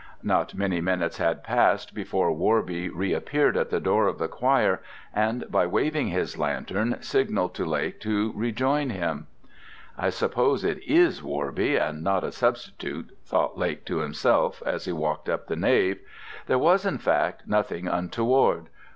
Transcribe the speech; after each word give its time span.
Not 0.23 0.55
many 0.55 0.81
minutes 0.81 1.17
had 1.19 1.43
passed 1.43 1.93
before 1.93 2.31
Worby 2.35 2.89
reappeared 2.91 3.55
at 3.55 3.69
the 3.69 3.79
door 3.79 4.07
of 4.07 4.17
the 4.17 4.27
choir 4.27 4.81
and 5.13 5.43
by 5.51 5.67
waving 5.67 6.07
his 6.07 6.39
lantern 6.39 6.97
signalled 7.01 7.53
to 7.53 7.65
Lake 7.65 7.99
to 7.99 8.33
rejoin 8.35 8.89
him. 8.89 9.27
"I 9.99 10.09
suppose 10.09 10.63
it 10.63 10.81
is 10.87 11.21
Worby, 11.21 11.77
and 11.77 12.03
not 12.03 12.23
a 12.23 12.31
substitute," 12.31 13.15
thought 13.25 13.59
Lake 13.59 13.85
to 13.85 13.99
himself, 13.99 14.63
as 14.65 14.85
he 14.85 14.91
walked 14.91 15.29
up 15.29 15.45
the 15.45 15.55
nave. 15.55 15.99
There 16.47 16.57
was, 16.57 16.83
in 16.83 16.97
fact, 16.97 17.47
nothing 17.47 17.87
untoward. 17.87 18.69